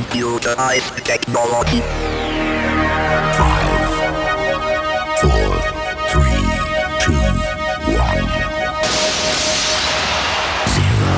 computerized 0.00 1.02
technology. 1.04 1.80
Five, 3.38 3.80
four, 5.20 5.50
three, 6.10 6.44
two, 7.02 7.22
one, 7.96 8.26
zero. 10.74 11.16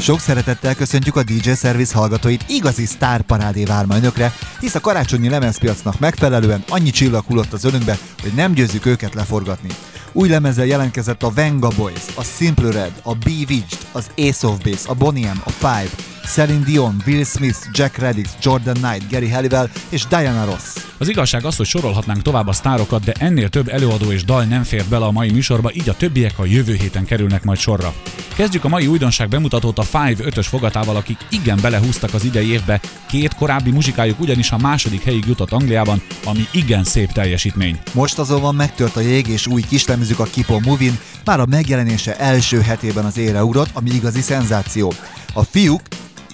Sok 0.00 0.20
szeretettel 0.20 0.74
köszöntjük 0.74 1.16
a 1.16 1.22
DJ 1.22 1.50
Service 1.52 1.96
hallgatóit, 1.96 2.44
igazi 2.48 2.86
sztárparádé 2.86 3.64
vár 3.64 3.84
önökre, 3.90 4.32
hisz 4.60 4.74
a 4.74 4.80
karácsonyi 4.80 5.28
lemezpiacnak 5.28 5.98
megfelelően 5.98 6.64
annyi 6.68 6.90
csillag 6.90 7.24
hullott 7.24 7.52
az 7.52 7.64
önökbe, 7.64 7.98
hogy 8.22 8.32
nem 8.32 8.52
győzzük 8.52 8.86
őket 8.86 9.14
leforgatni. 9.14 9.68
Új 10.18 10.28
lemezzel 10.28 10.66
jelentkezett 10.66 11.22
a 11.22 11.30
Venga 11.30 11.68
Boys, 11.76 12.16
a 12.16 12.22
Simple 12.22 12.70
Red, 12.70 12.92
a 13.02 13.14
Bewitched, 13.14 13.78
az 13.92 14.10
Ace 14.16 14.46
of 14.46 14.62
Base, 14.62 14.90
a 14.90 14.94
Bonnie 14.94 15.28
M, 15.28 15.40
a 15.44 15.50
Five, 15.50 16.17
Celine 16.28 16.64
Dion, 16.64 17.02
Will 17.06 17.24
Smith, 17.24 17.58
Jack 17.72 17.96
Reddix, 17.96 18.30
Jordan 18.42 18.74
Knight, 18.74 19.10
Gary 19.10 19.28
Halliwell 19.28 19.68
és 19.88 20.06
Diana 20.06 20.44
Ross. 20.44 20.62
Az 20.98 21.08
igazság 21.08 21.44
az, 21.44 21.56
hogy 21.56 21.66
sorolhatnánk 21.66 22.22
tovább 22.22 22.46
a 22.46 22.52
sztárokat, 22.52 23.04
de 23.04 23.12
ennél 23.12 23.48
több 23.48 23.68
előadó 23.68 24.12
és 24.12 24.24
dal 24.24 24.44
nem 24.44 24.62
fér 24.62 24.84
bele 24.88 25.04
a 25.04 25.10
mai 25.10 25.30
műsorba, 25.30 25.72
így 25.72 25.88
a 25.88 25.96
többiek 25.96 26.38
a 26.38 26.44
jövő 26.44 26.74
héten 26.74 27.04
kerülnek 27.04 27.44
majd 27.44 27.58
sorra. 27.58 27.94
Kezdjük 28.36 28.64
a 28.64 28.68
mai 28.68 28.86
újdonság 28.86 29.28
bemutatót 29.28 29.78
a 29.78 29.82
Five 29.82 30.14
5-ös 30.16 30.46
fogatával, 30.48 30.96
akik 30.96 31.18
igen 31.30 31.58
belehúztak 31.62 32.14
az 32.14 32.24
idei 32.24 32.50
évbe, 32.50 32.80
két 33.08 33.34
korábbi 33.34 33.70
muzsikájuk 33.70 34.20
ugyanis 34.20 34.50
a 34.50 34.58
második 34.58 35.02
helyig 35.02 35.26
jutott 35.26 35.52
Angliában, 35.52 36.02
ami 36.24 36.46
igen 36.52 36.84
szép 36.84 37.12
teljesítmény. 37.12 37.78
Most 37.92 38.18
azonban 38.18 38.54
megtört 38.54 38.96
a 38.96 39.00
jég 39.00 39.26
és 39.26 39.46
új 39.46 39.62
kislemezük 39.68 40.18
a 40.18 40.26
Keep 40.34 40.50
on 40.50 40.62
Moving, 40.64 40.98
már 41.24 41.40
a 41.40 41.46
megjelenése 41.46 42.18
első 42.18 42.60
hetében 42.60 43.04
az 43.04 43.18
ére 43.18 43.44
ugrott, 43.44 43.70
ami 43.72 43.90
igazi 43.90 44.20
szenzáció. 44.20 44.92
A 45.32 45.42
fiúk 45.42 45.80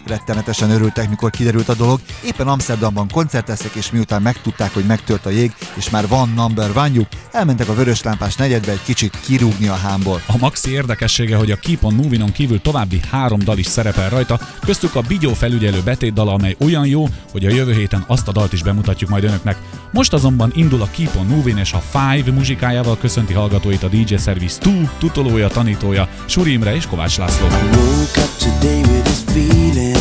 rettenetesen 0.07 0.71
örültek, 0.71 1.09
mikor 1.09 1.31
kiderült 1.31 1.69
a 1.69 1.75
dolog. 1.75 2.01
Éppen 2.25 2.49
Amsterdamban 2.49 3.09
koncerteztek, 3.13 3.75
és 3.75 3.91
miután 3.91 4.23
megtudták, 4.23 4.75
hogy 4.75 4.85
megtört 4.85 5.27
a 5.27 5.31
jég, 5.31 5.55
és 5.75 5.91
már 5.91 6.09
van 6.09 6.29
number 6.29 6.71
one 6.77 6.91
elmentek 7.33 7.69
a 7.69 7.75
vöröslámpás 7.75 8.37
negyedbe 8.37 8.73
egy 8.73 8.83
kicsit 8.83 9.21
kirúgni 9.21 9.69
a 9.69 9.75
hámból. 9.75 10.21
A 10.27 10.37
maxi 10.39 10.71
érdekessége, 10.71 11.37
hogy 11.37 11.51
a 11.51 11.57
Keep 11.57 11.85
on 11.85 11.95
Moving 11.95 12.23
on 12.23 12.33
kívül 12.33 12.61
további 12.61 13.01
három 13.11 13.39
dal 13.39 13.59
is 13.59 13.67
szerepel 13.67 14.09
rajta, 14.11 14.41
köztük 14.65 14.95
a 14.95 15.01
Bigyó 15.01 15.35
felügyelő 15.35 15.81
betétdala, 15.83 16.33
amely 16.33 16.57
olyan 16.61 16.87
jó, 16.87 17.09
hogy 17.31 17.47
a 17.47 17.51
jövő 17.51 17.73
héten 17.73 18.05
azt 18.07 18.29
a 18.29 18.33
dalt 18.33 18.53
is 18.53 18.63
bemutatjuk 18.63 19.11
majd 19.11 19.25
önöknek. 19.25 19.59
Most 19.93 20.13
azonban 20.13 20.53
indul 20.55 20.83
a 20.83 20.89
Keep 20.97 21.17
on 21.17 21.27
Moving 21.27 21.59
és 21.59 21.73
a 21.73 21.83
Five 21.91 22.31
muzsikájával 22.31 22.99
köszönti 22.99 23.33
hallgatóit 23.33 23.83
a 23.83 23.89
DJ 23.89 24.15
Service 24.17 24.59
2 24.61 24.91
tutolója, 24.99 25.49
tanítója, 25.49 26.09
Suri 26.27 26.53
Imre 26.53 26.75
és 26.75 26.87
Kovács 26.87 27.19
László. 27.19 27.47
woke 27.47 28.21
up 28.21 28.39
today 28.39 28.83
with 28.83 29.05
this 29.05 29.23
feeling 29.33 29.94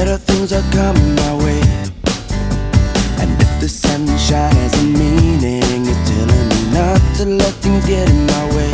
better 0.00 0.16
things 0.16 0.50
are 0.50 0.64
coming 0.72 1.14
my 1.14 1.34
way. 1.44 1.60
And 3.20 3.30
if 3.44 3.52
the 3.60 3.68
sunshine 3.68 4.56
has 4.62 4.72
a 4.80 4.84
meaning, 4.84 5.82
it's 5.92 6.02
telling 6.08 6.46
me 6.52 6.60
not 6.72 7.00
to 7.18 7.24
let 7.26 7.52
things 7.60 7.84
get 7.84 8.08
in 8.08 8.24
my 8.24 8.44
way. 8.56 8.72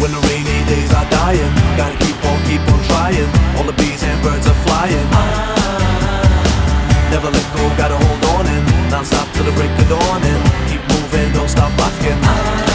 When 0.00 0.10
the 0.16 0.22
rainy 0.28 0.60
days 0.72 0.92
are 0.96 1.08
dying, 1.12 1.52
gotta 1.76 1.96
keep 2.00 2.16
on, 2.24 2.38
keep 2.48 2.64
on 2.72 2.80
trying. 2.88 3.28
All 3.56 3.66
the 3.68 3.76
bees 3.76 4.02
and 4.02 4.16
birds 4.24 4.48
are 4.48 4.60
flying. 4.64 5.08
Never 7.12 7.28
let 7.28 7.48
go, 7.52 7.62
gotta 7.76 7.98
hold 8.00 8.24
on 8.32 8.46
and 8.46 8.64
non 8.90 9.04
stop 9.04 9.28
till 9.34 9.44
the 9.44 9.52
break 9.52 9.72
of 9.82 9.88
dawn 9.92 10.22
and 10.24 10.40
keep 10.70 10.82
moving, 10.88 11.28
don't 11.36 11.50
stop 11.50 11.70
rocking. 11.76 12.16
Get 12.16 12.67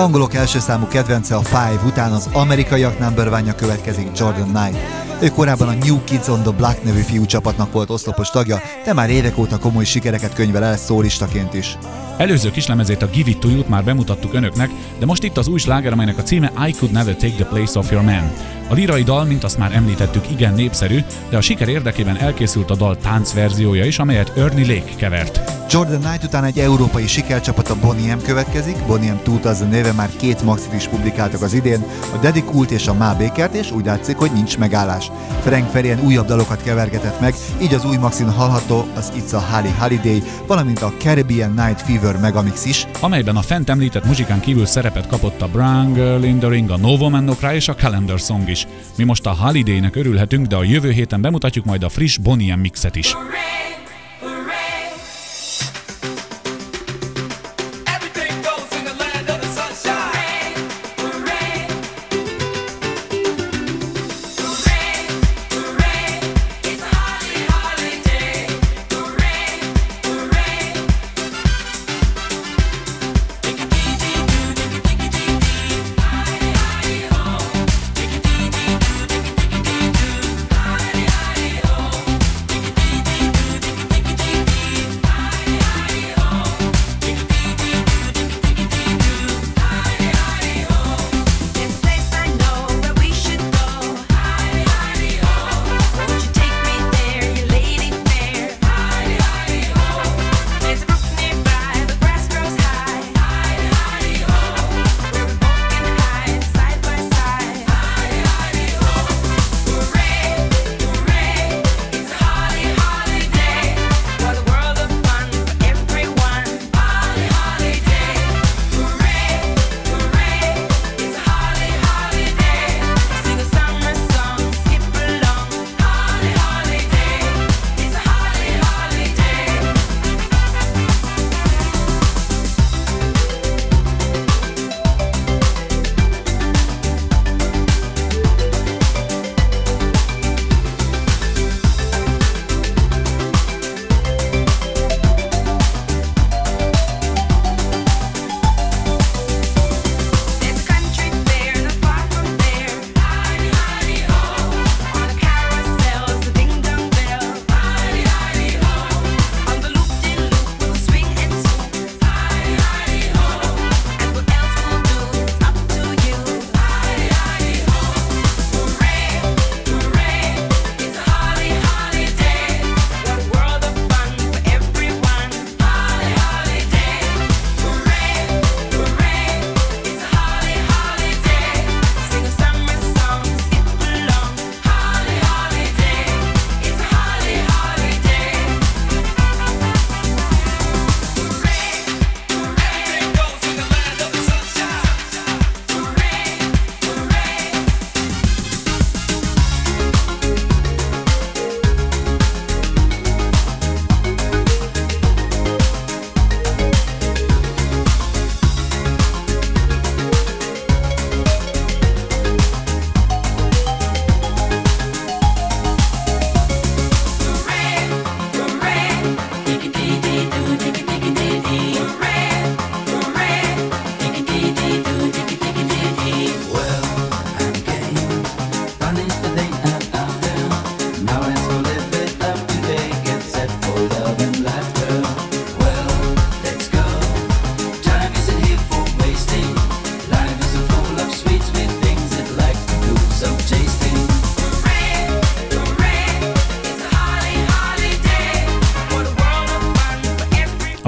angolok 0.00 0.34
első 0.34 0.58
számú 0.58 0.86
kedvence 0.86 1.34
a 1.34 1.40
Five, 1.40 1.80
után 1.86 2.12
az 2.12 2.28
amerikaiak 2.32 2.98
number 2.98 3.54
következik 3.54 4.08
Jordan 4.16 4.52
Knight. 4.52 4.78
Ő 5.22 5.28
korábban 5.28 5.68
a 5.68 5.84
New 5.84 6.04
Kids 6.04 6.28
on 6.28 6.42
the 6.42 6.50
Block 6.50 6.84
nevű 6.84 7.00
fiú 7.00 7.26
csapatnak 7.26 7.72
volt 7.72 7.90
oszlopos 7.90 8.30
tagja, 8.30 8.60
de 8.84 8.92
már 8.92 9.10
évek 9.10 9.38
óta 9.38 9.58
komoly 9.58 9.84
sikereket 9.84 10.34
könyvel 10.34 10.64
el 10.64 10.76
szólistaként 10.76 11.54
is. 11.54 11.78
Előző 12.16 12.50
kislemezét 12.50 13.02
a 13.02 13.06
Give 13.06 13.30
It 13.30 13.38
To 13.38 13.48
You-t 13.48 13.68
már 13.68 13.84
bemutattuk 13.84 14.34
önöknek, 14.34 14.70
de 14.98 15.06
most 15.06 15.22
itt 15.22 15.36
az 15.36 15.48
új 15.48 15.58
sláger, 15.58 15.92
amelynek 15.92 16.18
a 16.18 16.22
címe 16.22 16.52
I 16.68 16.72
Could 16.72 16.94
Never 16.94 17.16
Take 17.16 17.34
the 17.34 17.44
Place 17.44 17.78
of 17.78 17.90
Your 17.90 18.04
Man. 18.04 18.32
A 18.68 18.74
lirai 18.74 19.02
dal, 19.02 19.24
mint 19.24 19.44
azt 19.44 19.58
már 19.58 19.72
említettük, 19.72 20.30
igen 20.30 20.54
népszerű, 20.54 20.98
de 21.30 21.36
a 21.36 21.40
siker 21.40 21.68
érdekében 21.68 22.18
elkészült 22.18 22.70
a 22.70 22.74
dal 22.74 22.96
táncverziója 22.96 23.84
is, 23.84 23.98
amelyet 23.98 24.36
Ernie 24.36 24.74
Lake 24.74 24.94
kevert. 24.96 25.59
Jordan 25.72 26.00
Knight 26.00 26.24
után 26.24 26.44
egy 26.44 26.58
európai 26.58 27.06
sikercsapat 27.06 27.68
a 27.68 27.78
Bonnie 27.80 28.14
M 28.14 28.22
következik, 28.22 28.86
Bonnie 28.86 29.12
M 29.12 29.22
2000 29.22 29.68
néve 29.68 29.92
már 29.92 30.10
két 30.16 30.42
maxit 30.42 30.72
is 30.72 30.88
publikáltak 30.88 31.42
az 31.42 31.52
idén, 31.52 31.84
a 32.14 32.16
Daddy 32.16 32.42
Kult 32.42 32.70
és 32.70 32.86
a 32.86 32.94
Bakert, 32.94 33.54
és 33.54 33.70
úgy 33.70 33.84
látszik, 33.84 34.16
hogy 34.16 34.32
nincs 34.32 34.58
megállás. 34.58 35.10
Frank 35.40 35.70
Ferian 35.70 36.00
újabb 36.00 36.26
dalokat 36.26 36.62
kevergetett 36.62 37.20
meg, 37.20 37.34
így 37.62 37.74
az 37.74 37.84
új 37.84 37.96
maxin 37.96 38.30
hallható 38.30 38.86
az 38.94 39.12
It's 39.16 39.34
a 39.34 39.54
Holly 39.54 39.72
Holiday, 39.78 40.22
valamint 40.46 40.82
a 40.82 40.92
Caribbean 40.98 41.50
Night 41.50 41.80
Fever 41.80 42.20
megamix 42.20 42.64
is, 42.64 42.86
amelyben 43.00 43.36
a 43.36 43.42
fent 43.42 43.70
említett 43.70 44.04
muzsikán 44.04 44.40
kívül 44.40 44.66
szerepet 44.66 45.06
kapott 45.06 45.40
a 45.40 45.48
Brown 45.48 45.92
Girl 45.92 46.22
in 46.22 46.38
the 46.38 46.48
Ring, 46.48 46.70
a 46.70 46.76
Novo 46.76 47.08
Mannokra 47.08 47.54
és 47.54 47.68
a 47.68 47.74
Calendar 47.74 48.18
Song 48.18 48.48
is. 48.48 48.66
Mi 48.96 49.04
most 49.04 49.26
a 49.26 49.36
Holiday-nek 49.38 49.96
örülhetünk, 49.96 50.46
de 50.46 50.56
a 50.56 50.62
jövő 50.62 50.90
héten 50.90 51.20
bemutatjuk 51.20 51.64
majd 51.64 51.82
a 51.82 51.88
friss 51.88 52.16
Bonnie 52.16 52.56
M 52.56 52.60
mixet 52.60 52.96
is. 52.96 53.12
Everything 53.12 53.79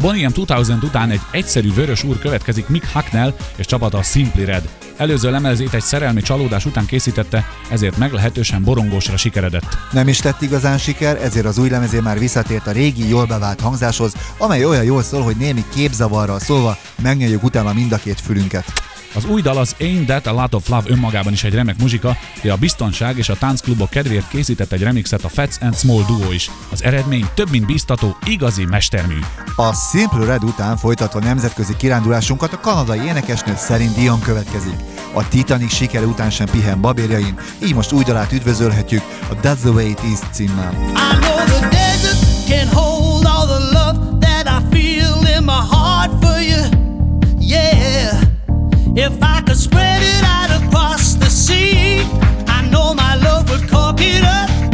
Bonnie 0.03 0.29
M 0.29 0.33
2000 0.33 0.79
után 0.83 1.11
egy 1.11 1.21
egyszerű 1.31 1.73
vörös 1.73 2.03
úr 2.03 2.19
következik 2.19 2.69
Mick 2.69 2.87
Hucknell 2.93 3.35
és 3.57 3.67
csapata 3.67 3.99
a 3.99 4.03
Simply 4.03 4.45
Red. 4.45 4.69
Előző 4.97 5.31
lemezét 5.31 5.75
egy 5.75 5.83
szerelmi 5.83 6.23
csalódás 6.23 6.65
után 6.65 6.87
készítette, 6.87 7.47
ezért 7.71 7.97
meglehetősen 7.97 8.63
borongósra 8.63 9.17
sikeredett. 9.17 9.79
Nem 9.93 10.09
is 10.09 10.19
tett 10.19 10.43
igazán 10.43 10.79
siker, 10.79 11.17
ezért 11.23 11.47
az 11.47 11.59
új 11.59 11.69
lemezé 11.69 12.01
már 12.01 12.19
visszatért 12.19 12.67
a 12.67 12.73
régi, 12.73 13.09
jól 13.09 13.27
bevált 13.27 13.61
hangzáshoz, 13.61 14.15
amely 14.37 14.65
olyan 14.65 14.85
jól 14.85 15.03
szól, 15.03 15.23
hogy 15.23 15.37
némi 15.37 15.65
képzavarral 15.75 16.39
szólva 16.39 16.77
megnyeljuk 17.03 17.43
utána 17.43 17.73
mind 17.73 17.93
a 17.93 17.97
két 17.97 18.21
fülünket. 18.21 18.92
Az 19.15 19.25
új 19.25 19.41
dal 19.41 19.57
az 19.57 19.77
Ain't 19.79 20.07
That 20.07 20.27
a 20.27 20.33
Lot 20.33 20.55
of 20.55 20.69
Love 20.69 20.91
önmagában 20.91 21.33
is 21.33 21.45
egy 21.45 21.55
remek 21.55 21.79
muzsika, 21.79 22.17
de 22.43 22.53
a 22.53 22.57
biztonság 22.57 23.19
és 23.19 23.29
a 23.29 23.37
táncklubok 23.37 23.91
kedvéért 23.91 24.29
készített 24.29 24.73
egy 24.73 24.83
remixet 24.83 25.25
a 25.25 25.29
Fats 25.29 25.57
and 25.61 25.77
Small 25.77 26.05
Duo 26.07 26.33
is. 26.33 26.51
Az 26.71 26.83
eredmény 26.83 27.27
több 27.35 27.51
mint 27.51 27.67
biztató, 27.67 28.17
igazi 28.25 28.65
mestermű. 28.65 29.19
A 29.57 29.73
Simple 29.91 30.25
Red 30.25 30.45
után 30.45 30.77
folytatva 30.77 31.19
nemzetközi 31.19 31.77
kirándulásunkat 31.77 32.53
a 32.53 32.61
kanadai 32.61 33.01
énekesnő 33.01 33.55
szerint 33.57 33.95
Dion 33.95 34.21
következik. 34.21 34.77
A 35.15 35.29
Titanic 35.29 35.73
sikere 35.73 36.07
után 36.07 36.31
sem 36.31 36.47
pihen 36.47 36.81
babérjain, 36.81 37.39
így 37.65 37.75
most 37.75 37.93
új 37.93 38.05
dalát 38.05 38.33
üdvözölhetjük 38.33 39.03
a 39.31 39.35
That's 39.35 39.61
the 39.61 39.71
Way 39.71 39.89
It 39.89 40.01
Is 40.13 40.19
címmel. 40.31 40.73
I 40.73 41.17
know 41.21 41.37
the 41.45 41.69
desert 41.69 42.47
can 42.49 42.69
hold 42.69 43.27
all 43.27 43.47
the 43.47 43.79
love 43.79 44.19
that 44.21 44.47
I 44.47 44.77
feel 44.77 45.37
in 45.37 45.45
my 45.45 45.63
heart 45.71 46.25
for 46.25 46.41
you. 46.41 46.82
If 48.95 49.23
I 49.23 49.41
could 49.41 49.57
spread 49.57 50.03
it 50.03 50.23
out 50.23 50.51
across 50.63 51.15
the 51.15 51.31
sea, 51.31 52.01
I 52.47 52.69
know 52.71 52.93
my 52.93 53.15
love 53.17 53.49
would 53.49 53.67
cork 53.71 53.97
it 54.01 54.23
up. 54.23 54.72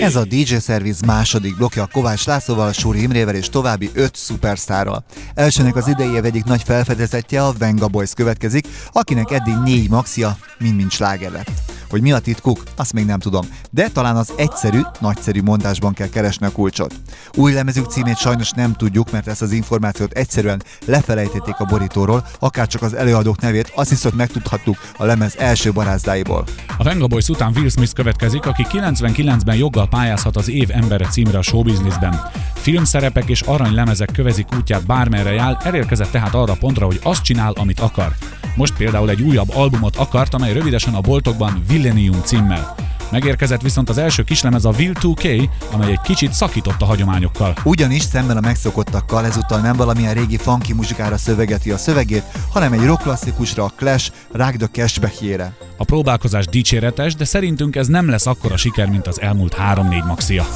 Ez 0.00 0.16
a 0.16 0.24
DJ 0.24 0.56
Service 0.60 1.06
második 1.06 1.56
blokja 1.56 1.86
Kovács 1.92 2.26
Lászlóval, 2.26 2.72
Súri 2.72 3.02
Imrével 3.02 3.34
és 3.34 3.48
további 3.48 3.90
öt 3.94 4.16
szupersztárral. 4.16 5.04
Elsőnek 5.34 5.76
az 5.76 5.88
idei 5.88 6.14
év 6.14 6.24
egyik 6.24 6.44
nagy 6.44 6.62
felfedezetje 6.62 7.42
a 7.44 7.52
Venga 7.58 7.88
Boys 7.88 8.14
következik, 8.14 8.68
akinek 8.92 9.30
eddig 9.30 9.54
négy 9.64 9.90
maxia 9.90 10.36
mind-mind 10.58 10.90
sláger 10.90 11.30
lett. 11.30 11.71
Hogy 11.92 12.02
mi 12.02 12.12
a 12.12 12.18
titkuk, 12.18 12.62
azt 12.76 12.92
még 12.92 13.04
nem 13.04 13.18
tudom, 13.18 13.46
de 13.70 13.88
talán 13.88 14.16
az 14.16 14.32
egyszerű, 14.36 14.80
nagyszerű 15.00 15.42
mondásban 15.42 15.92
kell 15.92 16.08
keresni 16.08 16.46
a 16.46 16.52
kulcsot. 16.52 16.94
Új 17.34 17.52
lemezük 17.52 17.90
címét 17.90 18.16
sajnos 18.16 18.50
nem 18.50 18.72
tudjuk, 18.72 19.10
mert 19.10 19.26
ezt 19.26 19.42
az 19.42 19.52
információt 19.52 20.12
egyszerűen 20.12 20.62
lefelejtették 20.86 21.54
a 21.58 21.64
borítóról, 21.64 22.26
akár 22.38 22.66
csak 22.66 22.82
az 22.82 22.94
előadók 22.94 23.40
nevét, 23.40 23.72
azt 23.74 23.90
viszont 23.90 24.14
megtudhattuk 24.14 24.76
a 24.96 25.04
lemez 25.04 25.36
első 25.38 25.72
barázdáiból. 25.72 26.44
A 26.78 26.82
Venga 26.82 27.06
Boys 27.06 27.28
után 27.28 27.52
Will 27.56 27.68
Smith 27.68 27.92
következik, 27.92 28.46
aki 28.46 28.66
99-ben 28.70 29.56
joggal 29.56 29.88
pályázhat 29.88 30.36
az 30.36 30.48
év 30.48 30.70
embere 30.70 31.06
címre 31.06 31.38
a 31.38 31.42
showbizniszben. 31.42 32.20
Filmszerepek 32.54 33.28
és 33.28 33.40
aranylemezek 33.40 34.12
kövezik 34.12 34.46
útját 34.56 34.86
bármerre 34.86 35.32
jár, 35.32 35.56
elérkezett 35.64 36.10
tehát 36.10 36.34
arra 36.34 36.54
pontra, 36.54 36.86
hogy 36.86 37.00
azt 37.02 37.22
csinál, 37.22 37.52
amit 37.52 37.80
akar. 37.80 38.14
Most 38.56 38.76
például 38.76 39.10
egy 39.10 39.22
újabb 39.22 39.54
albumot 39.54 39.96
akart, 39.96 40.34
amely 40.34 40.52
rövidesen 40.52 40.94
a 40.94 41.00
boltokban 41.00 41.62
Villenium 41.82 42.22
címmel. 42.22 42.74
Megérkezett 43.10 43.60
viszont 43.60 43.88
az 43.88 43.98
első 43.98 44.22
kislemez 44.22 44.64
a 44.64 44.70
Will 44.70 44.92
2K, 45.00 45.48
amely 45.72 45.90
egy 45.90 46.00
kicsit 46.00 46.32
szakított 46.32 46.82
a 46.82 46.84
hagyományokkal. 46.84 47.54
Ugyanis 47.64 48.02
szemben 48.02 48.36
a 48.36 48.40
megszokottakkal 48.40 49.24
ezúttal 49.24 49.60
nem 49.60 49.76
valamilyen 49.76 50.14
régi 50.14 50.36
funky 50.36 50.72
muzsikára 50.72 51.16
szövegeti 51.16 51.70
a 51.70 51.76
szövegét, 51.76 52.22
hanem 52.52 52.72
egy 52.72 52.84
rock 52.84 53.02
klasszikusra, 53.02 53.64
a 53.64 53.72
Clash, 53.76 54.10
Rock 54.32 54.56
the 54.56 54.66
Cashback-jére. 54.66 55.52
A 55.76 55.84
próbálkozás 55.84 56.46
dicséretes, 56.46 57.14
de 57.14 57.24
szerintünk 57.24 57.76
ez 57.76 57.86
nem 57.86 58.08
lesz 58.08 58.26
akkora 58.26 58.56
siker, 58.56 58.88
mint 58.88 59.06
az 59.06 59.20
elmúlt 59.20 59.56
3-4 59.58 60.06
maxia. 60.06 60.46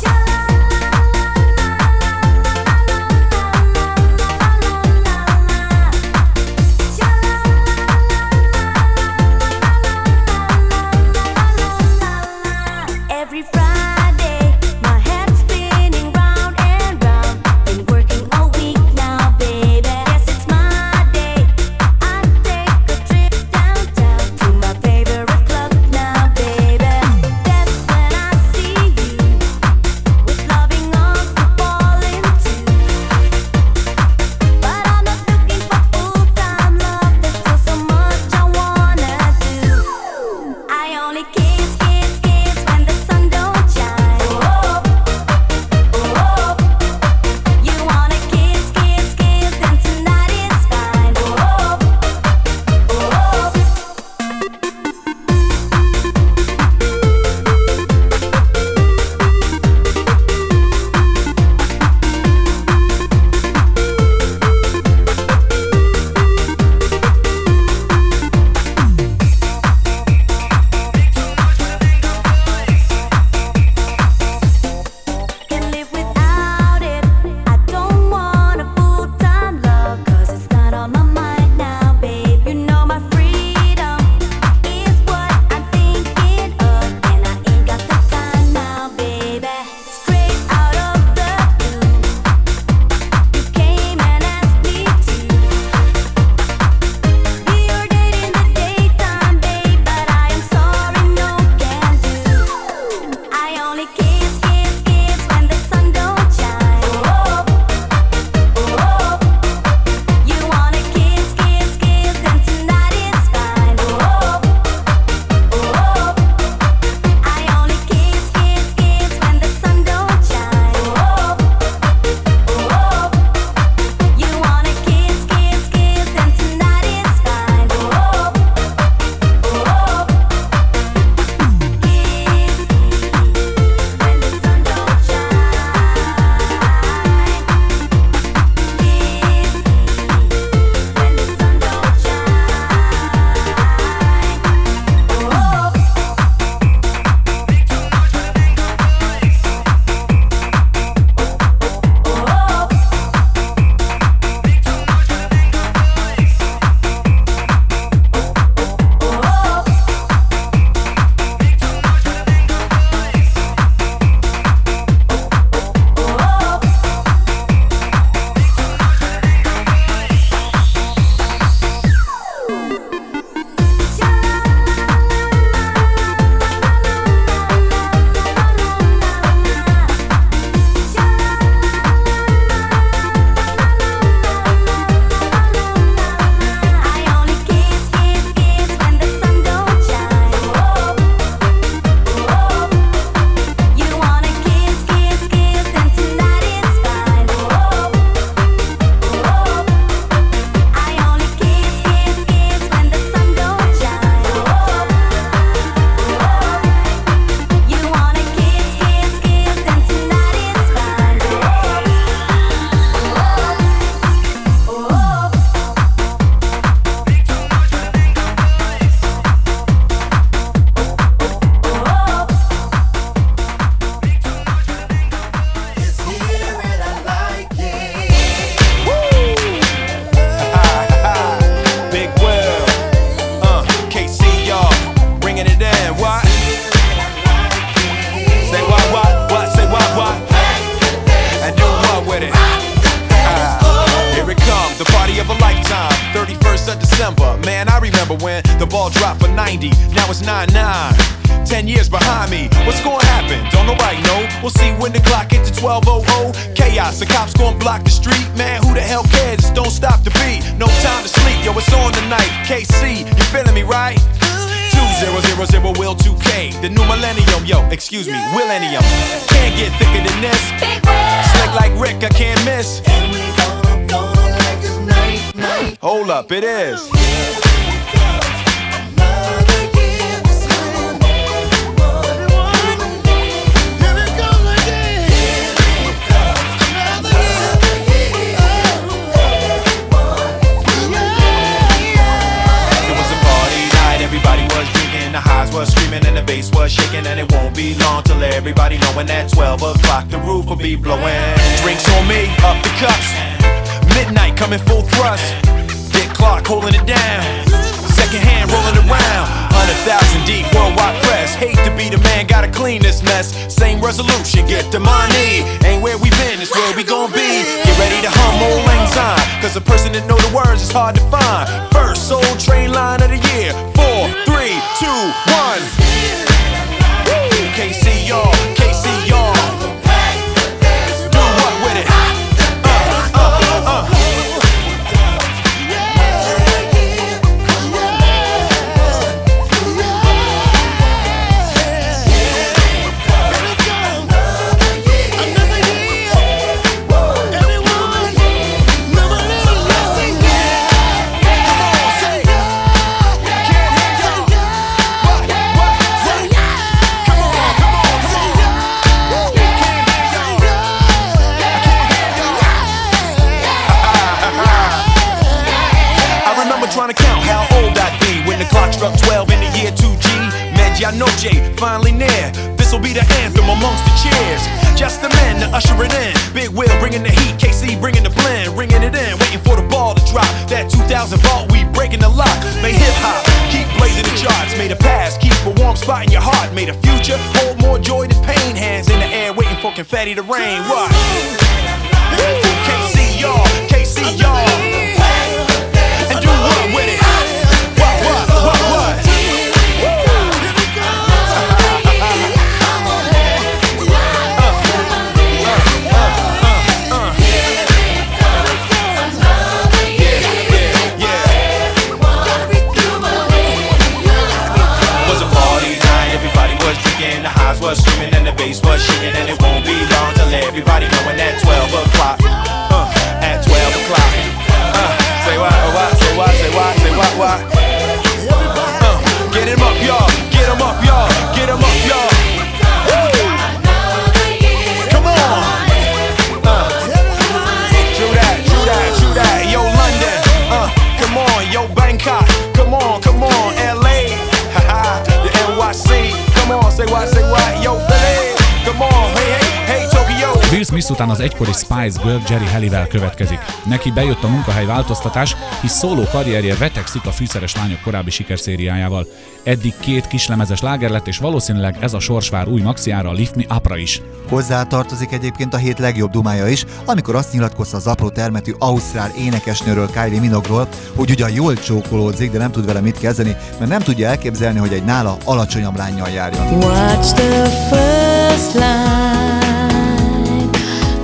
bejött 453.96 454.22
a 454.22 454.28
munkahely 454.28 454.66
változtatás, 454.66 455.36
hisz 455.60 455.72
szóló 455.72 456.02
karrierje 456.10 456.56
vetekszik 456.56 457.06
a 457.06 457.10
fűszeres 457.10 457.56
lányok 457.56 457.80
korábbi 457.80 458.10
sikerszériájával. 458.10 459.06
Eddig 459.42 459.74
két 459.80 460.06
kislemezes 460.06 460.60
láger 460.60 460.90
lett, 460.90 461.06
és 461.06 461.18
valószínűleg 461.18 461.76
ez 461.80 461.94
a 461.94 462.00
sorsvár 462.00 462.48
új 462.48 462.60
maxiára, 462.60 463.08
a 463.08 463.12
Lift 463.12 463.34
Me 463.34 463.44
Upra 463.56 463.76
is. 463.76 464.02
Hozzá 464.28 464.62
tartozik 464.62 465.12
egyébként 465.12 465.54
a 465.54 465.56
hét 465.56 465.78
legjobb 465.78 466.10
dumája 466.10 466.48
is, 466.48 466.64
amikor 466.84 467.14
azt 467.14 467.32
nyilatkozta 467.32 467.76
az 467.76 467.86
apró 467.86 468.08
termetű 468.08 468.52
ausztrál 468.58 469.10
énekesnőről 469.18 469.90
Kylie 469.90 470.20
Minogról, 470.20 470.68
hogy 470.96 471.10
ugyan 471.10 471.30
jól 471.30 471.54
csókolódzik, 471.54 472.30
de 472.30 472.38
nem 472.38 472.50
tud 472.50 472.66
vele 472.66 472.80
mit 472.80 472.98
kezdeni, 472.98 473.36
mert 473.58 473.70
nem 473.70 473.80
tudja 473.80 474.08
elképzelni, 474.08 474.58
hogy 474.58 474.72
egy 474.72 474.84
nála 474.84 475.16
alacsonyabb 475.24 475.76
lányjal 475.76 476.08
járjon. 476.08 476.46
Watch 476.46 477.14
the 477.14 477.48
first 477.70 478.54
line, 478.54 480.50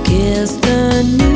kiss 0.03 0.49
the 0.61 1.01
new 1.17 1.32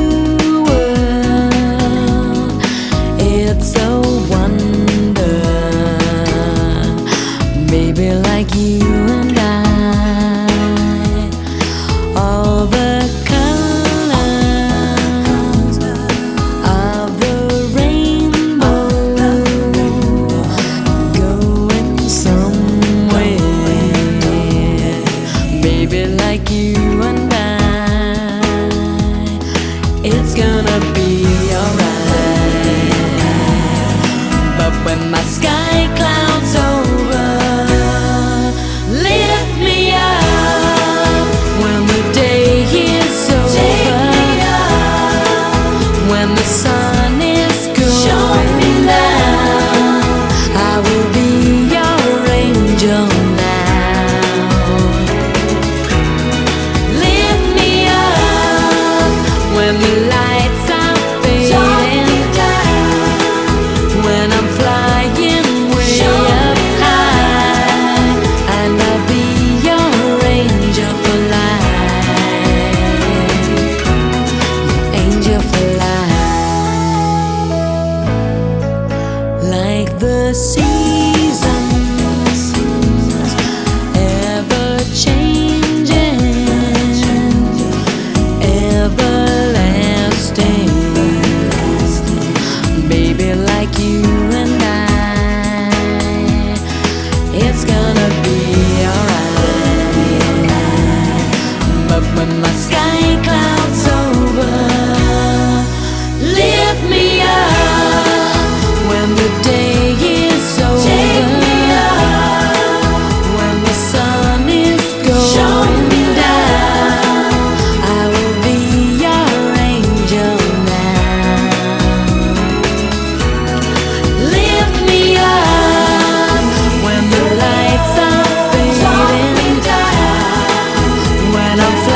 love. 131.58 131.87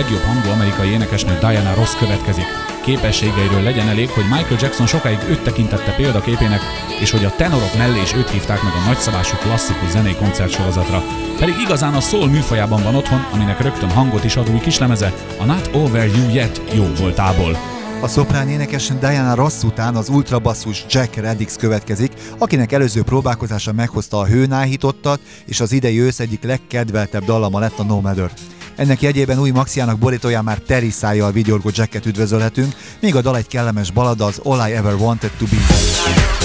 legjobb 0.00 0.22
hangú 0.22 0.48
amerikai 0.48 0.88
énekesnő 0.88 1.38
Diana 1.38 1.74
Ross 1.74 1.96
következik. 1.96 2.44
Képességeiről 2.84 3.62
legyen 3.62 3.88
elég, 3.88 4.08
hogy 4.08 4.24
Michael 4.24 4.60
Jackson 4.60 4.86
sokáig 4.86 5.18
őt 5.28 5.42
tekintette 5.42 5.94
példaképének, 5.96 6.60
és 7.00 7.10
hogy 7.10 7.24
a 7.24 7.34
tenorok 7.36 7.76
mellé 7.76 8.00
is 8.00 8.14
őt 8.14 8.30
hívták 8.30 8.62
meg 8.62 8.72
a 8.72 8.86
nagyszabású 8.86 9.36
klasszikus 9.36 9.90
zenei 9.90 10.14
koncertsorozatra. 10.14 11.02
Pedig 11.38 11.54
igazán 11.64 11.94
a 11.94 12.00
szól 12.00 12.28
műfajában 12.28 12.82
van 12.82 12.94
otthon, 12.94 13.26
aminek 13.32 13.60
rögtön 13.60 13.90
hangot 13.90 14.24
is 14.24 14.36
ad 14.36 14.50
új 14.50 14.58
kislemeze, 14.58 15.12
a 15.38 15.44
Not 15.44 15.70
Over 15.72 16.06
You 16.06 16.30
Yet 16.30 16.62
jó 16.74 16.84
voltából. 16.98 17.56
A 18.00 18.08
szoprán 18.08 18.48
énekes 18.48 18.88
Diana 19.00 19.34
Ross 19.34 19.62
után 19.62 19.96
az 19.96 20.08
ultrabasszus 20.08 20.84
Jack 20.88 21.14
Reddix 21.14 21.56
következik, 21.56 22.12
akinek 22.38 22.72
előző 22.72 23.02
próbálkozása 23.02 23.72
meghozta 23.72 24.18
a 24.18 24.26
hőnáhítottat, 24.26 25.20
és 25.44 25.60
az 25.60 25.72
idei 25.72 26.00
ősz 26.00 26.20
egyik 26.20 26.42
legkedveltebb 26.42 27.24
dallama 27.24 27.58
lett 27.58 27.78
a 27.78 27.82
No 27.82 28.00
Matter. 28.00 28.30
Ennek 28.78 29.02
jegyében 29.02 29.38
új 29.38 29.50
Maxiának 29.50 29.98
borítóján 29.98 30.44
már 30.44 30.58
teri 30.58 30.90
szájjal 30.90 31.32
vigyorgó 31.32 31.70
jacket 31.72 32.06
üdvözölhetünk, 32.06 32.74
míg 33.00 33.16
a 33.16 33.20
dal 33.20 33.36
egy 33.36 33.46
kellemes 33.46 33.90
balada 33.90 34.24
az 34.24 34.40
All 34.44 34.68
I 34.68 34.72
Ever 34.72 34.94
Wanted 34.94 35.30
To 35.38 35.44
Be. 35.44 36.37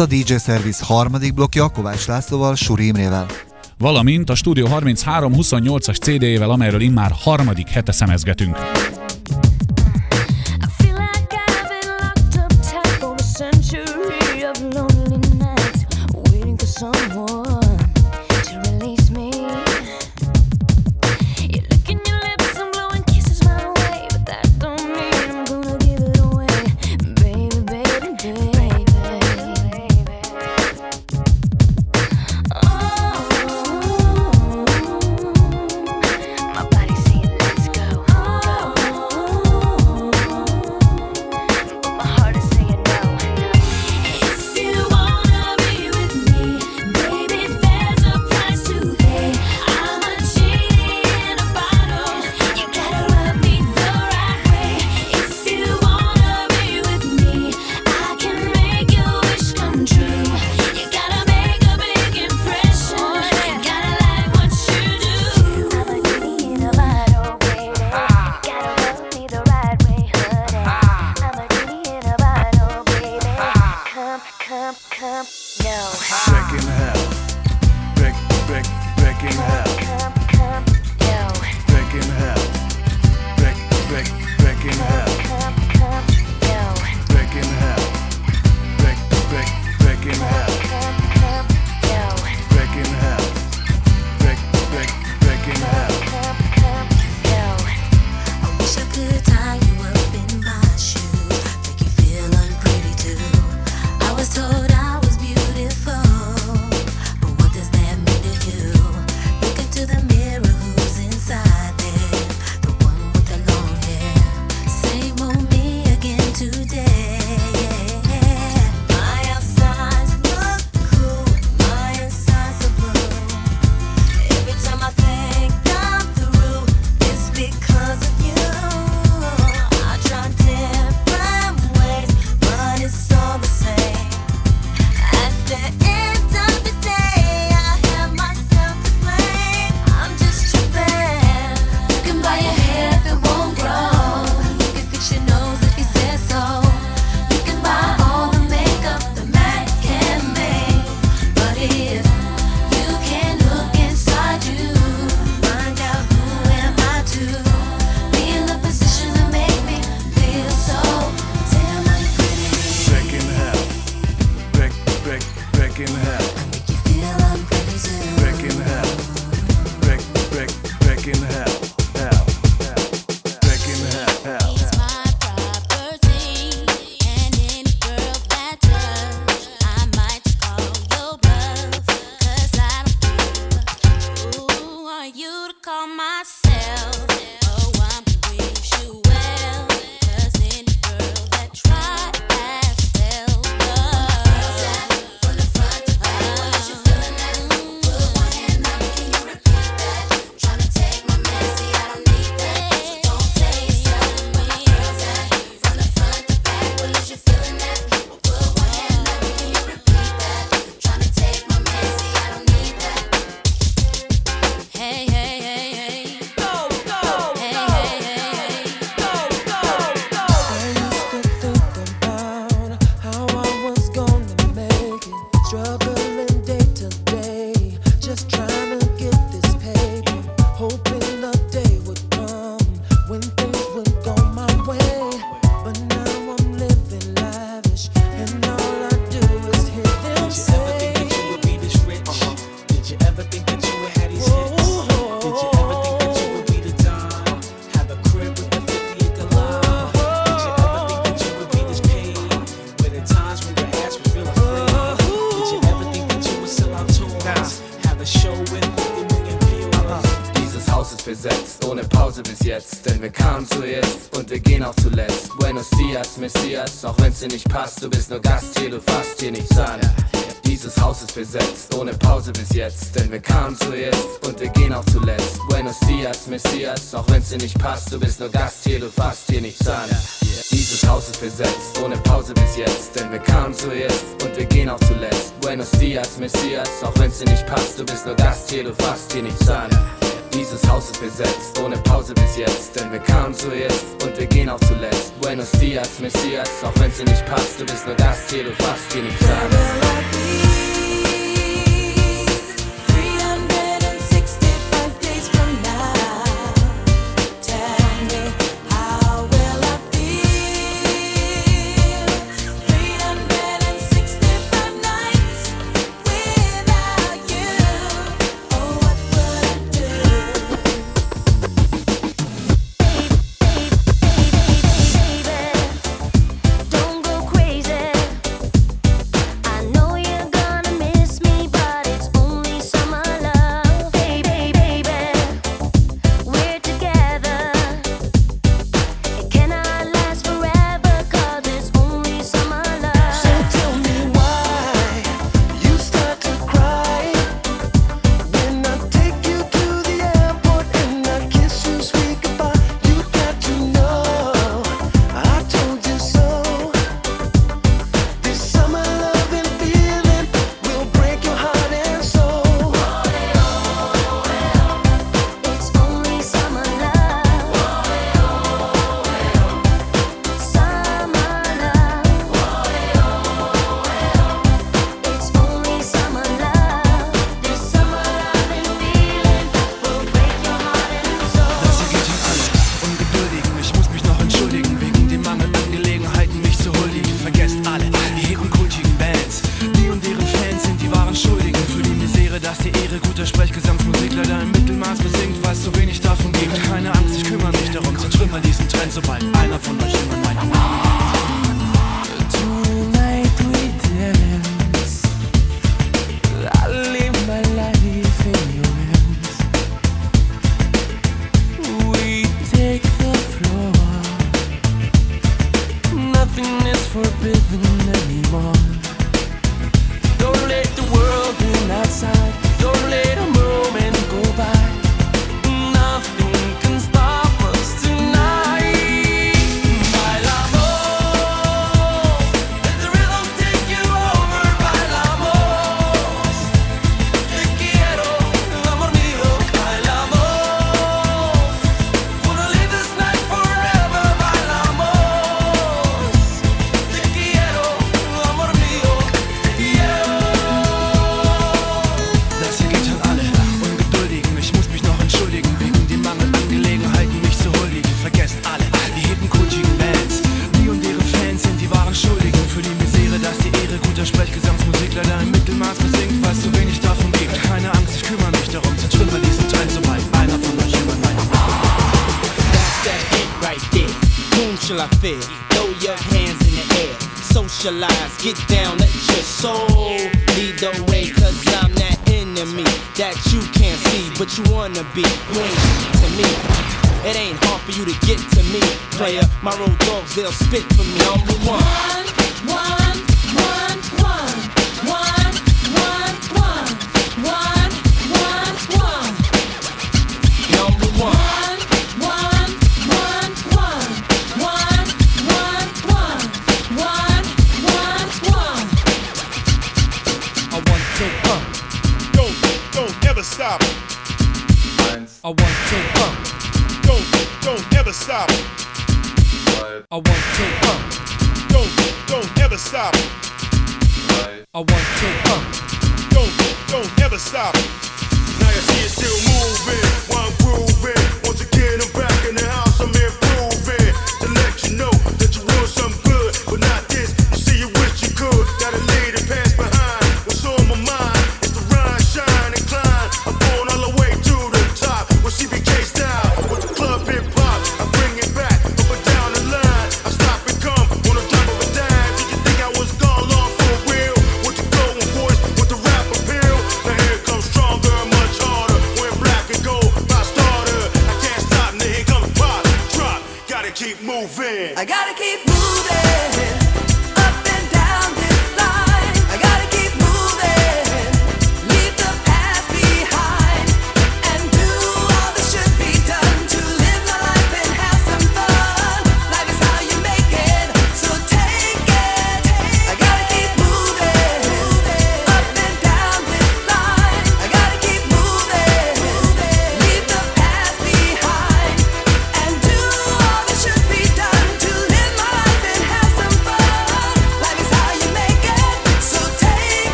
a 0.00 0.06
DJ 0.06 0.34
Service 0.36 0.84
harmadik 0.84 1.34
blokja 1.34 1.68
Kovács 1.68 2.06
Lászlóval, 2.06 2.54
Suri 2.54 2.86
Imrével 2.86 3.26
valamint 3.78 4.30
a 4.30 4.34
Studio 4.34 4.66
33 4.66 5.32
28-as 5.36 6.00
CD-ével, 6.00 6.50
amelyről 6.50 6.80
immár 6.80 7.12
harmadik 7.14 7.68
hete 7.68 7.92
szemezgetünk. 7.92 8.56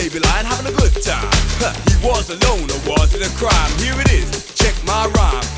Baby 0.00 0.18
lion 0.20 0.46
having 0.46 0.72
a 0.72 0.76
good 0.78 0.94
time. 1.02 1.28
Huh, 1.60 1.76
he 1.84 1.94
was 2.08 2.30
alone, 2.30 2.64
or 2.72 2.96
was 2.96 3.12
it 3.12 3.20
a 3.20 3.30
crime? 3.36 3.72
Here 3.76 4.00
it 4.00 4.10
is, 4.10 4.54
check 4.54 4.72
my 4.86 5.04
rhyme. 5.12 5.49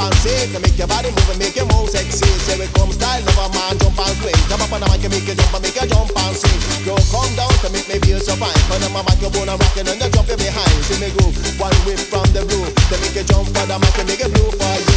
And 0.00 0.14
sing, 0.24 0.50
make 0.60 0.78
your 0.80 0.88
body 0.88 1.12
move 1.12 1.30
and 1.30 1.38
make 1.38 1.56
you 1.56 1.66
more 1.68 1.86
sexy. 1.86 2.26
Say 2.48 2.56
we 2.56 2.66
come 2.72 2.92
style, 2.92 3.20
never 3.20 3.48
man 3.52 3.76
jump 3.76 4.00
and 4.00 4.16
swing. 4.18 4.40
Come 4.48 4.62
up 4.64 4.72
on 4.72 4.80
the 4.80 4.88
mic 4.88 5.04
and 5.04 5.12
make 5.12 5.28
you 5.28 5.36
jump 5.36 5.52
and 5.52 5.62
make 5.62 5.76
you 5.76 5.86
jump 5.86 6.10
and 6.10 6.34
sing. 6.36 6.60
Girl, 6.84 7.00
come 7.12 7.32
down 7.36 7.52
to 7.60 7.68
make 7.68 7.86
me 7.88 7.96
feel 8.00 8.20
so 8.20 8.34
fine. 8.40 8.56
Put 8.68 8.80
on 8.80 8.92
my 8.96 9.04
mic, 9.04 9.20
you 9.20 9.30
wanna 9.36 9.60
rockin' 9.60 9.88
and 9.88 10.00
you 10.00 10.08
jump 10.08 10.28
it 10.32 10.40
behind. 10.40 10.76
See 10.88 10.98
me 10.98 11.12
go 11.12 11.28
one 11.60 11.76
whip 11.84 12.00
from 12.08 12.26
the 12.32 12.42
roof 12.48 12.72
to 12.88 12.94
make 13.04 13.14
you 13.14 13.24
jump 13.28 13.52
on 13.52 13.66
the 13.68 13.76
mic 13.76 13.96
and 14.00 14.08
make 14.08 14.22
it 14.24 14.32
blue 14.32 14.50
for 14.56 14.76
you. 14.80 14.89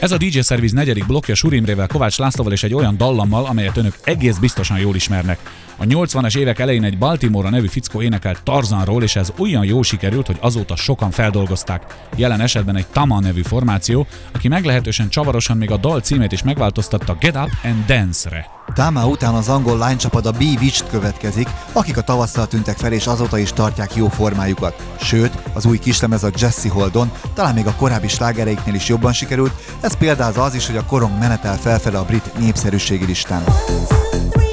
Ez 0.00 0.10
a 0.10 0.16
DJ 0.16 0.40
Service 0.40 0.74
negyedik 0.74 1.06
blokja 1.06 1.34
Surimrével, 1.34 1.86
Kovács 1.86 2.18
Lászlóval 2.18 2.52
és 2.52 2.62
egy 2.62 2.74
olyan 2.74 2.96
dallammal, 2.96 3.44
amelyet 3.44 3.76
önök 3.76 3.94
egész 4.04 4.36
biztosan 4.36 4.78
jól 4.78 4.94
ismernek. 4.94 5.38
A 5.76 5.84
80-as 5.84 6.36
évek 6.36 6.58
elején 6.58 6.84
egy 6.84 6.98
Baltimore 6.98 7.50
nevű 7.50 7.66
fickó 7.66 8.02
énekelt 8.02 8.42
Tarzanról, 8.42 9.02
és 9.02 9.16
ez 9.16 9.32
olyan 9.38 9.64
jó 9.64 9.82
sikerült, 9.82 10.26
hogy 10.26 10.36
azóta 10.40 10.76
sokan 10.76 11.10
feldolgozták. 11.10 12.06
Jelen 12.16 12.40
esetben 12.40 12.76
egy 12.76 12.86
Tama 12.86 13.20
nevű 13.20 13.42
formáció, 13.42 14.06
aki 14.32 14.48
meglehetősen 14.48 15.08
csavarosan 15.08 15.56
még 15.56 15.70
a 15.70 15.76
dal 15.76 16.00
címét 16.00 16.32
is 16.32 16.42
megváltoztatta 16.42 17.16
Get 17.20 17.36
Up 17.36 17.50
and 17.64 17.84
Dance-re. 17.86 18.57
Támá 18.74 19.04
után 19.04 19.34
az 19.34 19.48
angol 19.48 19.78
lánycsapat 19.78 20.26
a 20.26 20.30
B-Witched 20.30 20.90
következik, 20.90 21.48
akik 21.72 21.96
a 21.96 22.02
tavasszal 22.02 22.46
tűntek 22.46 22.76
fel 22.76 22.92
és 22.92 23.06
azóta 23.06 23.38
is 23.38 23.52
tartják 23.52 23.94
jó 23.94 24.08
formájukat. 24.08 24.94
Sőt, 25.00 25.38
az 25.52 25.66
új 25.66 25.78
kislemez 25.78 26.24
a 26.24 26.30
Jesse 26.38 26.70
Holdon 26.70 27.12
talán 27.34 27.54
még 27.54 27.66
a 27.66 27.74
korábbi 27.74 28.08
slágereiknél 28.08 28.74
is 28.74 28.88
jobban 28.88 29.12
sikerült, 29.12 29.52
ez 29.80 29.96
példázza 29.96 30.42
az 30.42 30.54
is, 30.54 30.66
hogy 30.66 30.76
a 30.76 30.84
korong 30.84 31.18
menetel 31.18 31.56
felfele 31.56 31.98
a 31.98 32.04
brit 32.04 32.38
népszerűségi 32.38 33.04
listán. 33.04 33.42
Up 33.42 34.14
and 34.14 34.47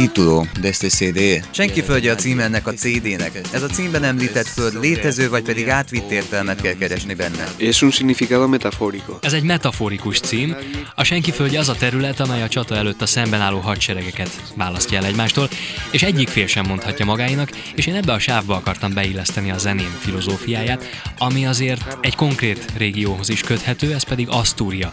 título 0.00 0.46
de 0.60 0.68
este 0.68 0.88
CD. 0.88 1.44
Senki 1.50 1.82
földje 1.82 2.10
a 2.12 2.14
cím 2.14 2.38
ennek 2.38 2.66
a 2.66 2.72
CD-nek. 2.72 3.40
Ez 3.52 3.62
a 3.62 3.66
címben 3.66 4.02
említett 4.04 4.46
föld 4.46 4.80
létező, 4.80 5.28
vagy 5.28 5.42
pedig 5.42 5.68
átvitt 5.68 6.10
értelmet 6.10 6.60
kell 6.60 6.74
keresni 6.74 7.14
benne. 7.14 7.48
Es 7.58 7.82
un 7.82 7.90
significado 7.90 8.48
metafórico. 8.48 9.18
Ez 9.20 9.32
egy 9.32 9.42
metaforikus 9.42 10.20
cím. 10.20 10.56
A 10.94 11.04
senki 11.04 11.30
földje 11.30 11.58
az 11.58 11.68
a 11.68 11.74
terület, 11.74 12.20
amely 12.20 12.42
a 12.42 12.48
csata 12.48 12.76
előtt 12.76 13.02
a 13.02 13.06
szemben 13.06 13.40
álló 13.40 13.58
hadseregeket 13.58 14.42
választja 14.54 14.98
el 14.98 15.04
egymástól, 15.04 15.48
és 15.90 16.02
egyik 16.02 16.28
fél 16.28 16.46
sem 16.46 16.66
mondhatja 16.66 17.04
magáinak, 17.04 17.50
és 17.74 17.86
én 17.86 17.94
ebbe 17.94 18.12
a 18.12 18.18
sávba 18.18 18.54
akartam 18.54 18.94
beilleszteni 18.94 19.50
a 19.50 19.58
zeném 19.58 19.96
filozófiáját, 19.98 20.84
ami 21.18 21.46
azért 21.46 21.96
egy 22.00 22.14
konkrét 22.14 22.64
régióhoz 22.76 23.28
is 23.28 23.40
köthető, 23.40 23.94
ez 23.94 24.02
pedig 24.02 24.28
Asztúria. 24.28 24.92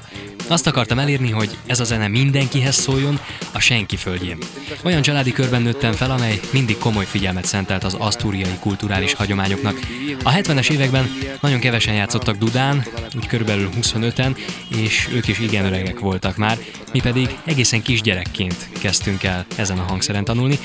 Azt 0.49 0.68
akartam 0.68 0.99
elérni, 0.99 1.30
hogy 1.30 1.58
ez 1.66 1.80
a 1.80 1.84
zene 1.84 2.08
mindenkihez 2.08 2.76
szóljon, 2.76 3.20
a 3.51 3.60
senki 3.60 3.95
földjén. 3.95 4.38
Olyan 4.84 4.97
családi 5.02 5.32
körben 5.32 5.62
nőttem 5.62 5.91
fel, 5.91 6.12
amely 6.12 6.39
mindig 6.52 6.78
komoly 6.78 7.06
figyelmet 7.06 7.45
szentelt 7.45 7.84
az 7.84 7.93
asztúriai 7.93 8.58
kulturális 8.60 9.14
hagyományoknak. 9.14 9.80
A 10.24 10.32
70-es 10.32 10.70
években 10.70 11.10
nagyon 11.41 11.60
kevesen 11.60 11.93
játszottak 11.93 12.38
Dudán, 12.38 12.86
úgy 13.16 13.28
körülbelül 13.28 13.70
25-en, 13.82 14.38
és 14.68 15.10
ők 15.14 15.28
is 15.28 15.39
igen 15.39 15.66
öregek 15.66 16.00
voltak 16.00 16.38
már, 16.38 16.58
mi 16.93 17.00
pedig 17.00 17.38
egészen 17.45 17.82
kisgyerekként 17.82 18.70
kezdtünk 18.80 19.24
el 19.24 19.45
ezen 19.56 19.80
a 19.80 19.84
hangszeren 19.84 20.24
tanulni, 20.24 20.60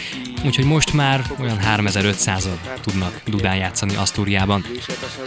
úgyhogy 0.44 0.64
most 0.64 0.92
már 0.92 1.24
olyan 1.40 1.58
3500-an 1.76 2.80
tudnak 2.80 3.20
Dudán 3.26 3.56
játszani 3.56 3.96
Asztúriában. 3.96 4.64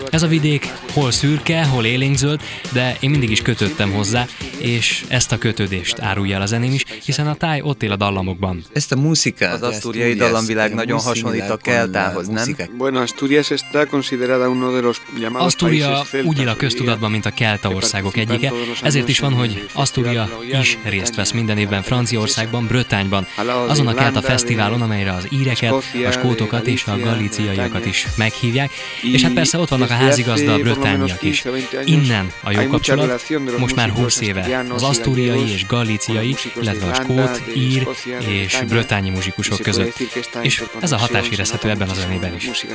Ez 0.09 0.23
a 0.23 0.27
vidék 0.27 0.73
hol 0.93 1.11
szürke, 1.11 1.65
hol 1.65 1.85
élénkzöld, 1.85 2.41
de 2.71 2.97
én 2.99 3.09
mindig 3.09 3.29
is 3.29 3.41
kötöttem 3.41 3.91
hozzá, 3.91 4.25
és 4.57 5.03
ezt 5.07 5.31
a 5.31 5.37
kötődést 5.37 5.99
árulja 5.99 6.35
el 6.35 6.41
a 6.41 6.45
zeném 6.45 6.73
is, 6.73 6.83
hiszen 7.05 7.27
a 7.27 7.35
táj 7.35 7.61
ott 7.61 7.83
él 7.83 7.91
a 7.91 7.95
dallamokban. 7.95 8.63
Ezt 8.73 8.91
a 8.91 8.94
muszikát, 8.95 9.53
az 9.53 9.61
asztúriai 9.61 10.13
dallamvilág 10.13 10.73
nagyon 10.73 10.99
hasonlít 10.99 11.49
a 11.49 11.57
keltához, 11.57 12.27
nem? 12.27 12.55
Bueno, 12.77 12.99
Asturias 12.99 13.51
está 13.51 13.85
considerada 13.85 14.49
uno 14.49 14.71
de 14.71 14.81
los 14.81 15.01
llamados 15.19 15.55
celtas. 15.55 16.13
úgy 16.23 16.39
él 16.39 16.47
a 16.47 16.55
köztudatban, 16.55 17.11
mint 17.11 17.25
a 17.25 17.29
kelta 17.31 17.69
országok 17.69 18.17
egyike, 18.17 18.51
ezért 18.81 19.07
is 19.07 19.19
van, 19.19 19.33
hogy 19.33 19.69
Asztúria 19.73 20.29
is 20.61 20.77
részt 20.83 21.15
vesz 21.15 21.31
minden 21.31 21.57
évben 21.57 21.81
Franciaországban, 21.81 22.67
Brötányban, 22.67 23.27
azon 23.67 23.87
a 23.87 23.93
kelta 23.93 24.21
fesztiválon, 24.21 24.81
amelyre 24.81 25.13
az 25.13 25.27
íreket, 25.29 25.73
a 26.07 26.11
skótokat 26.11 26.67
és 26.67 26.85
a 26.85 26.99
galíciaiakat 26.99 27.85
is 27.85 28.07
meghívják, 28.17 28.71
és 29.01 29.21
hát 29.21 29.33
persze 29.33 29.57
ott 29.57 29.69
vannak 29.69 29.89
a 29.89 29.93
házigazda, 29.93 30.53
a 30.53 30.57
brötányiak 30.57 31.21
is. 31.21 31.43
Innen 31.83 32.31
a 32.43 32.51
jó 32.51 32.67
kapcsolat, 32.67 33.23
most 33.57 33.75
már 33.75 33.89
20 33.89 34.21
éve 34.21 34.65
az 34.69 34.83
asztúriai 34.83 35.51
és 35.51 35.65
galíciai, 35.65 36.35
illetve 36.61 36.89
a 36.89 36.93
skót, 36.93 37.41
ír 37.55 37.87
és 38.27 38.57
brötányi 38.67 38.84
muzsikusok 39.09 39.59
között. 39.61 39.99
És 40.41 40.63
ez 40.79 40.91
a 40.91 40.97
hatás 40.97 41.29
érezhető 41.29 41.69
ebben 41.69 41.89
a 41.89 41.93
zenében 41.93 42.35
is. 42.35 42.65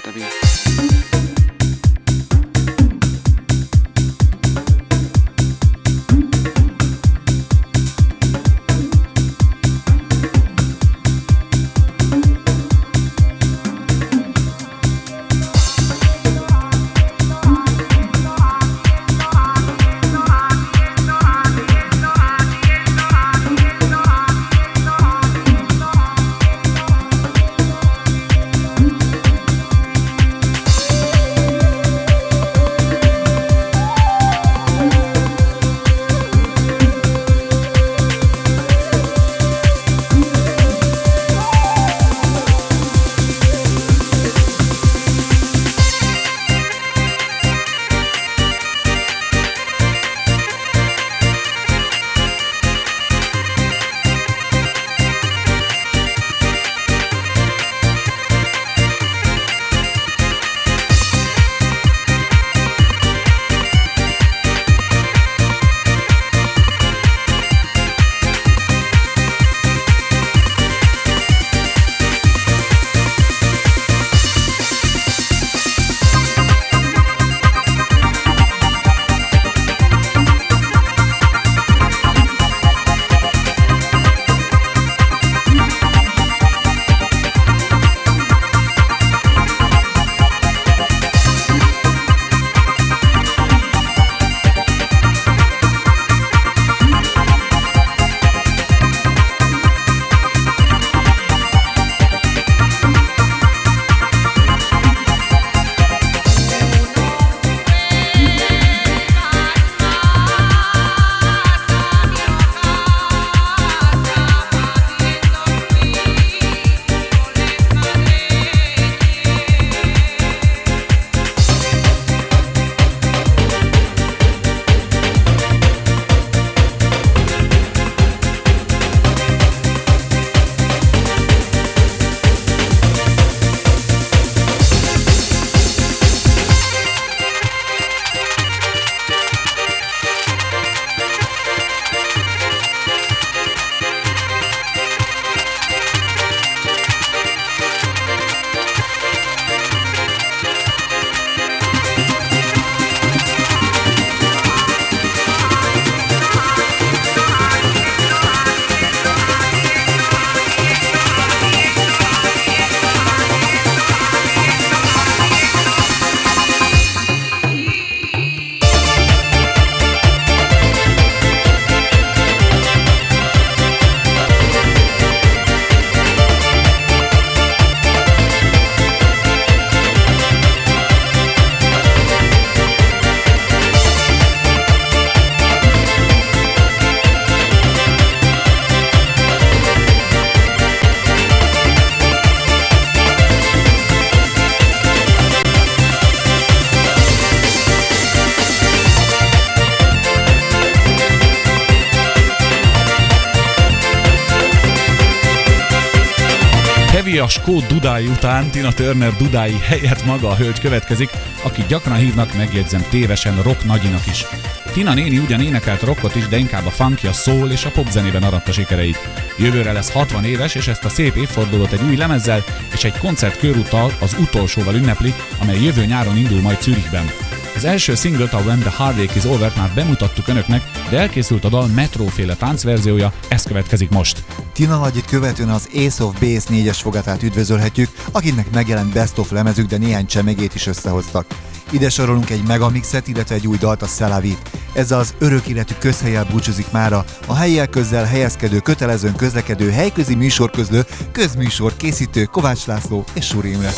A 207.40 207.42
Skó 207.42 207.60
dudái 207.68 208.06
után 208.06 208.50
Tina 208.50 208.72
Turner 208.72 209.16
dudái 209.16 209.58
helyett 209.58 210.04
maga 210.04 210.28
a 210.28 210.36
hölgy 210.36 210.60
következik, 210.60 211.10
aki 211.42 211.64
gyakran 211.68 211.96
hívnak, 211.96 212.36
megjegyzem 212.36 212.84
tévesen, 212.90 213.42
rock 213.42 213.64
nagyinak 213.64 214.06
is. 214.06 214.24
Tina 214.72 214.94
néni 214.94 215.18
ugyan 215.18 215.40
énekelt 215.40 215.82
rockot 215.82 216.14
is, 216.14 216.28
de 216.28 216.36
inkább 216.36 216.66
a 216.66 216.70
funky, 216.70 217.06
a 217.06 217.12
soul 217.12 217.50
és 217.50 217.64
a 217.64 217.70
pop 217.70 217.90
zenében 217.90 218.22
aratta 218.22 218.52
sikereit. 218.52 218.98
Jövőre 219.38 219.72
lesz 219.72 219.92
60 219.92 220.24
éves, 220.24 220.54
és 220.54 220.68
ezt 220.68 220.84
a 220.84 220.88
szép 220.88 221.16
évfordulót 221.16 221.72
egy 221.72 221.82
új 221.88 221.96
lemezzel 221.96 222.44
és 222.72 222.84
egy 222.84 222.98
koncert 222.98 223.38
körúttal 223.38 223.92
az 224.00 224.16
utolsóval 224.20 224.74
ünnepli, 224.74 225.14
amely 225.40 225.62
jövő 225.62 225.84
nyáron 225.84 226.16
indul 226.16 226.40
majd 226.40 226.62
Zürichben. 226.62 227.10
Az 227.56 227.64
első 227.64 227.94
singlet, 227.94 228.32
a 228.32 228.38
When 228.38 228.58
the 228.58 228.72
Heartache 228.76 229.16
is 229.16 229.24
Over 229.24 229.52
már 229.56 229.70
bemutattuk 229.74 230.28
önöknek, 230.28 230.62
de 230.90 230.98
elkészült 230.98 231.44
a 231.44 231.48
dal 231.48 231.66
metróféle 231.66 232.34
táncverziója, 232.34 233.12
ez 233.28 233.42
következik 233.42 233.90
most. 233.90 234.19
Tina 234.60 234.78
Nagyit 234.78 235.04
követően 235.04 235.48
az 235.48 235.68
Ace 235.74 236.04
of 236.04 236.20
Base 236.20 236.48
4-es 236.50 236.78
fogatát 236.82 237.22
üdvözölhetjük, 237.22 237.88
akinek 238.12 238.50
megjelent 238.50 238.92
Best 238.92 239.18
of 239.18 239.30
lemezük, 239.30 239.66
de 239.66 239.76
néhány 239.76 240.06
csemegét 240.06 240.54
is 240.54 240.66
összehoztak. 240.66 241.26
Ide 241.70 241.88
sorolunk 241.88 242.30
egy 242.30 242.46
megamixet, 242.46 243.08
illetve 243.08 243.34
egy 243.34 243.46
új 243.46 243.56
dalt 243.56 243.82
a 243.82 243.86
Szelavit. 243.86 244.50
Ezzel 244.72 244.98
az 244.98 245.14
örök 245.18 245.46
életű 245.46 245.74
közhelyel 245.78 246.24
búcsúzik 246.30 246.70
mára 246.70 247.04
a 247.26 247.34
helyiek 247.34 247.70
közzel 247.70 248.04
helyezkedő, 248.04 248.58
kötelezőn 248.58 249.16
közlekedő, 249.16 249.70
helyközi 249.70 250.14
műsorközlő, 250.14 250.84
közműsor 251.12 251.76
készítő 251.76 252.24
Kovács 252.24 252.66
László 252.66 253.04
és 253.14 253.26
Suri 253.26 253.50
Imre. 253.50 253.72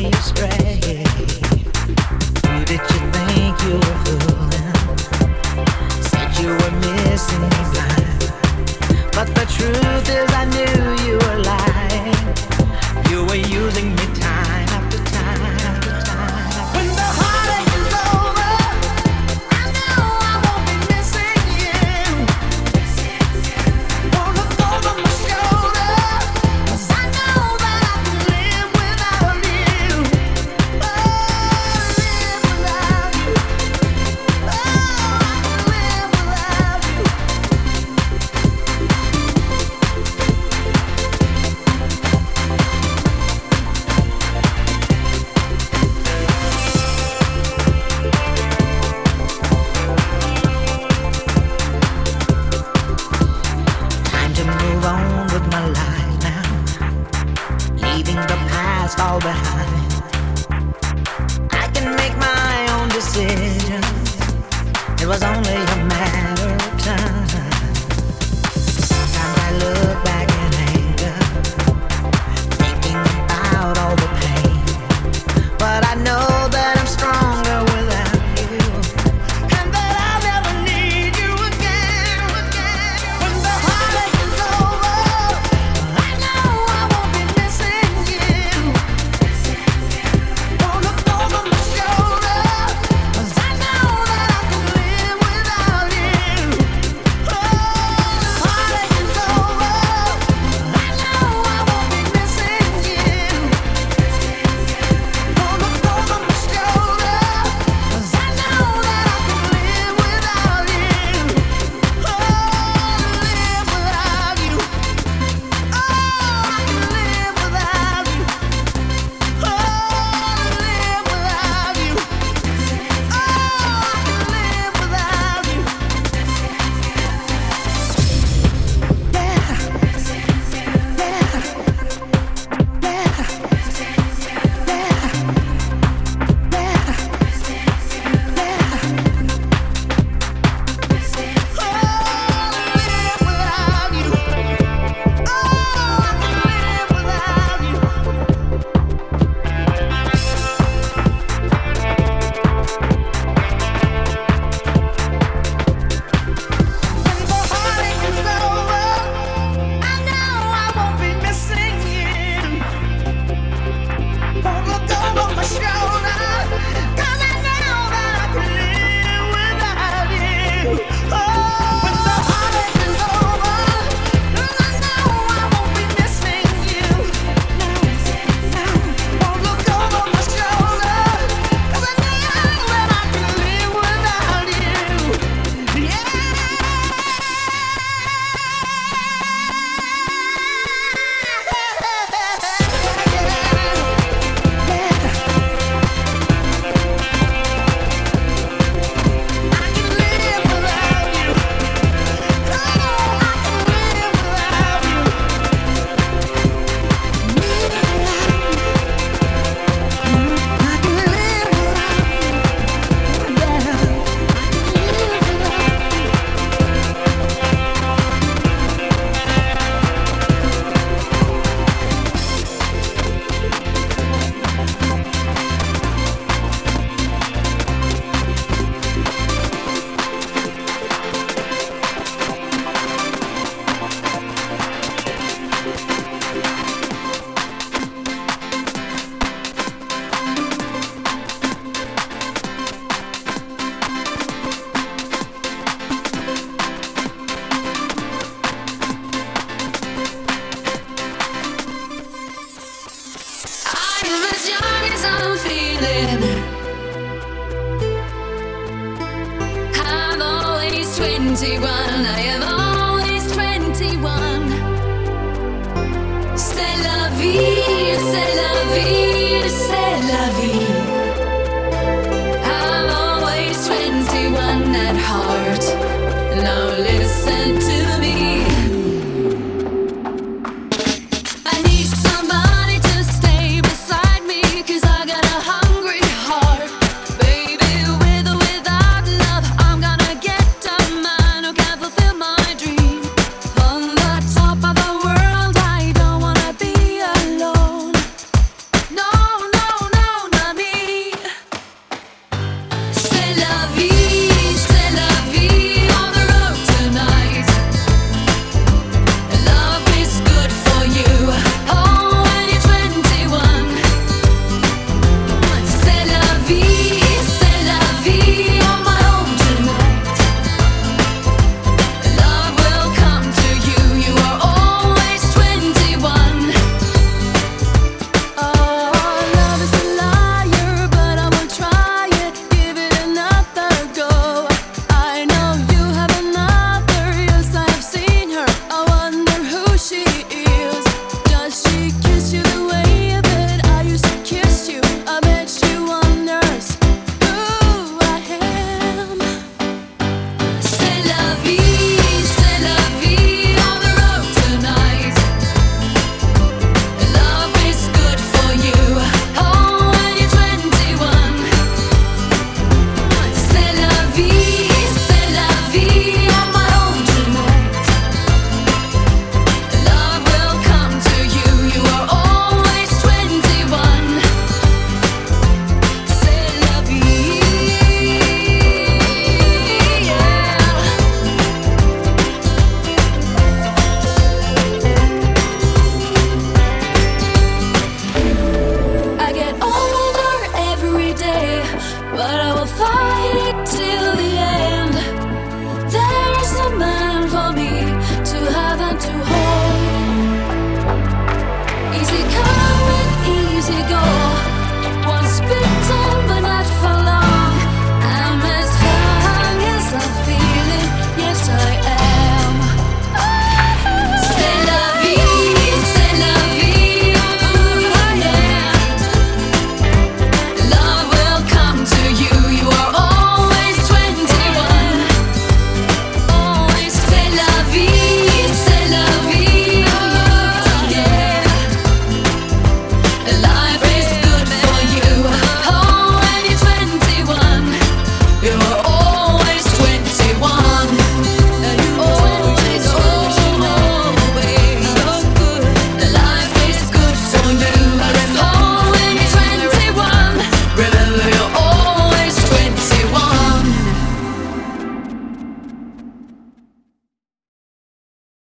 Me 0.00 0.08
astray. 0.08 0.69